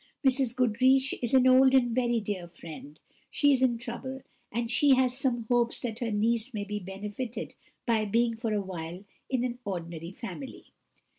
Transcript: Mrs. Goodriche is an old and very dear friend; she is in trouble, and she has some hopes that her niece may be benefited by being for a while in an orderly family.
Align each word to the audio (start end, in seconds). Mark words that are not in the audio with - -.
Mrs. 0.27 0.55
Goodriche 0.55 1.13
is 1.21 1.35
an 1.35 1.45
old 1.45 1.75
and 1.75 1.93
very 1.93 2.19
dear 2.19 2.47
friend; 2.47 2.99
she 3.29 3.51
is 3.51 3.61
in 3.61 3.77
trouble, 3.77 4.23
and 4.51 4.71
she 4.71 4.95
has 4.95 5.15
some 5.15 5.43
hopes 5.47 5.79
that 5.81 5.99
her 5.99 6.09
niece 6.09 6.55
may 6.55 6.63
be 6.63 6.79
benefited 6.79 7.53
by 7.85 8.05
being 8.05 8.35
for 8.35 8.51
a 8.51 8.61
while 8.63 9.05
in 9.29 9.43
an 9.43 9.59
orderly 9.63 10.11
family. 10.11 10.73